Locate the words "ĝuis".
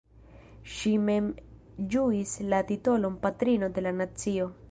1.95-2.33